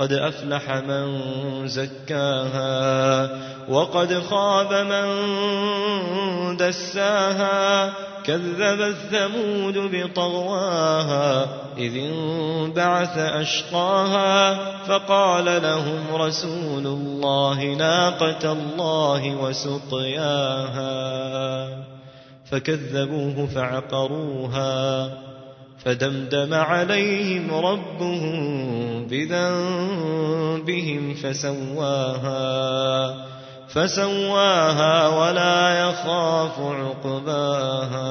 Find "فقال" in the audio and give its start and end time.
14.84-15.44